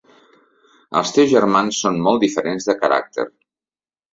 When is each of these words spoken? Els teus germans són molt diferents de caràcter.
Els 1.01 1.13
teus 1.17 1.29
germans 1.33 1.81
són 1.85 2.01
molt 2.07 2.25
diferents 2.27 2.69
de 2.71 2.77
caràcter. 2.81 3.29